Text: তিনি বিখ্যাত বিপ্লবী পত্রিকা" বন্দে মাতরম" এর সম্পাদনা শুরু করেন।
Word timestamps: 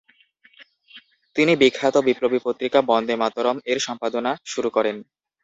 তিনি 1.35 1.53
বিখ্যাত 1.55 1.95
বিপ্লবী 2.07 2.39
পত্রিকা" 2.43 2.79
বন্দে 2.91 3.15
মাতরম" 3.21 3.57
এর 3.65 3.79
সম্পাদনা 3.87 4.31
শুরু 4.45 4.69
করেন। 4.69 4.95